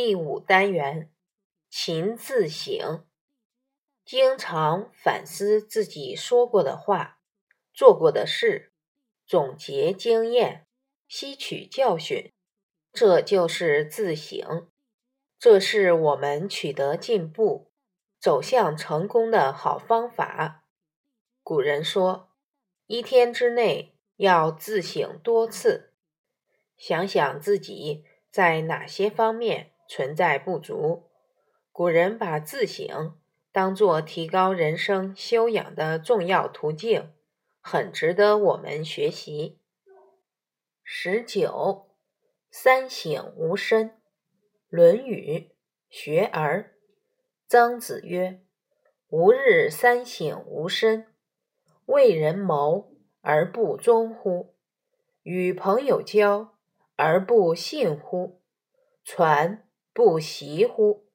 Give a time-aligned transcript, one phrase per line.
[0.00, 1.10] 第五单元：
[1.68, 3.04] 勤自省，
[4.04, 7.18] 经常反思自己说过的话、
[7.74, 8.72] 做过的事，
[9.26, 10.68] 总结经验，
[11.08, 12.32] 吸取教训，
[12.92, 14.70] 这就是自省。
[15.36, 17.72] 这是我们取得进步、
[18.20, 20.64] 走向成功的好方法。
[21.42, 22.30] 古人说，
[22.86, 25.92] 一天之内要自省多次，
[26.76, 31.10] 想想自己在哪些方面存在不足。
[31.72, 33.18] 古人把自省
[33.50, 37.12] 当作提高人生修养的重要途径，
[37.60, 39.58] 很值得我们学习。
[40.84, 41.88] 十九，
[42.50, 43.90] 三省吾身。
[44.68, 45.50] 《论语·
[45.88, 46.60] 学而》
[47.46, 48.42] 曾子曰
[49.08, 51.06] ：“吾日三省吾身：
[51.86, 52.92] 为人谋
[53.22, 54.54] 而不忠乎？
[55.22, 56.58] 与朋友交
[56.96, 58.42] 而不信乎？
[59.02, 59.66] 传
[59.98, 61.08] 不习乎？”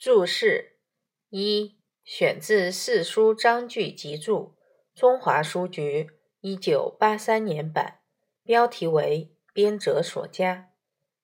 [0.00, 0.78] 注释
[1.28, 4.56] 一：选自《四书章句集注》，
[4.98, 6.08] 中华书局
[6.40, 8.00] 一九八三年版，
[8.42, 10.72] 标题为编者所加。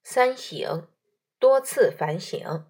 [0.02, 0.86] 三省。
[1.38, 2.66] 多次反省，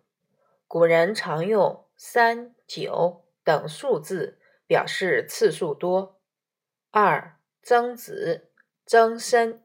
[0.68, 6.22] 古人常用三、九等数字表示次数多。
[6.92, 8.52] 二、曾子，
[8.86, 9.64] 曾参，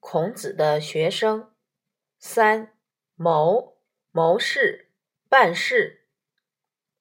[0.00, 1.52] 孔子的学生。
[2.18, 2.75] 三、
[3.16, 3.78] 谋，
[4.12, 4.90] 谋事，
[5.28, 6.06] 办事。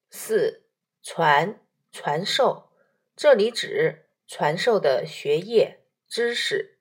[0.09, 0.63] 四、
[1.03, 1.59] 传，
[1.91, 2.71] 传授，
[3.15, 6.79] 这里指传授的学业知识。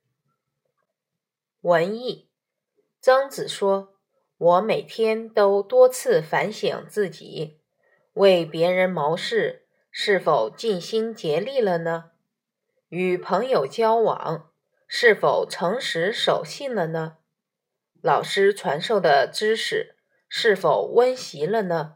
[1.60, 2.30] 文艺，
[3.00, 3.90] 曾子说。
[4.36, 7.60] 我每天都多次反省自己，
[8.14, 12.10] 为别人谋事是否尽心竭力了呢？
[12.88, 14.50] 与朋友交往
[14.88, 17.18] 是否诚实守信了呢？
[18.04, 19.94] 老师传授的知识
[20.28, 21.94] 是否温习了呢？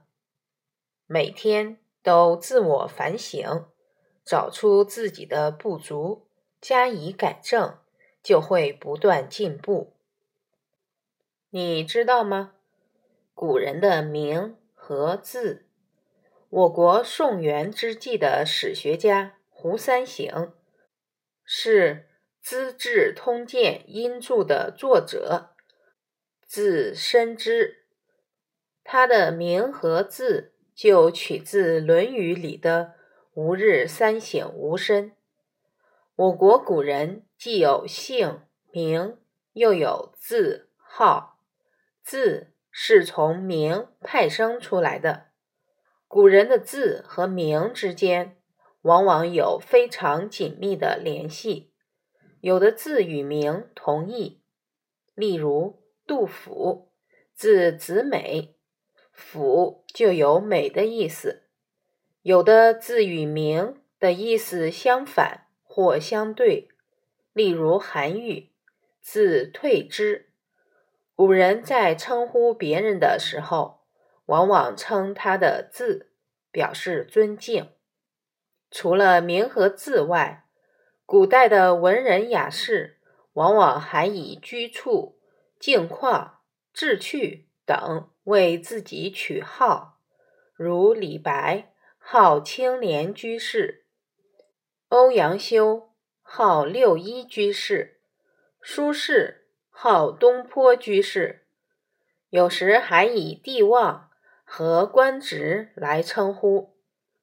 [1.06, 3.67] 每天都自我反省，
[4.25, 6.27] 找出自己的不足，
[6.63, 7.77] 加以改正，
[8.23, 9.98] 就会不断进步。
[11.51, 12.55] 你知道吗？
[13.35, 15.67] 古人的名和字。
[16.48, 20.55] 我国宋元之际的史学家胡三省
[21.45, 21.95] 是
[22.40, 25.51] 《资治通鉴》音注的作者，
[26.48, 27.85] 字深之。
[28.83, 32.95] 他的名和字就取自《论语》里的
[33.35, 35.13] “吾日三省吾身”。
[36.17, 38.41] 我国古人既有姓
[38.73, 39.19] 名，
[39.53, 41.39] 又有字号。
[42.03, 45.27] 字是从名派生出来的，
[46.07, 48.39] 古人的字和名之间
[48.81, 51.75] 往往有非常紧密的联系，
[52.41, 54.41] 有的字与名同义，
[55.14, 56.91] 例如杜甫，
[57.35, 58.55] 字子美，
[59.13, 61.42] 甫就有美的意思；
[62.23, 66.70] 有的字与名的意思相反或相对，
[67.35, 68.51] 例如韩愈，
[69.02, 70.30] 字退之。
[71.14, 73.83] 古人在称呼别人的时候，
[74.25, 76.13] 往往称他的字，
[76.51, 77.69] 表示尊敬。
[78.70, 80.46] 除了名和字外，
[81.05, 82.98] 古代的文人雅士
[83.35, 85.17] 往往还以居处、
[85.58, 86.41] 境况、
[86.73, 90.01] 志趣等为自己取号，
[90.55, 93.86] 如李白号青莲居士，
[94.89, 95.91] 欧阳修
[96.23, 98.01] 号六一居士，
[98.63, 99.39] 苏轼。
[99.80, 101.46] 号东坡居士，
[102.30, 104.11] 有时还以地望
[104.42, 106.77] 和官职来称呼，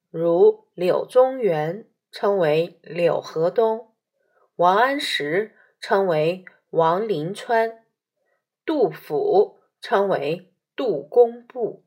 [0.08, 3.94] 如柳宗元称为柳河东，
[4.54, 7.84] 王安石称为王林川，
[8.66, 11.85] 杜甫称为杜工部。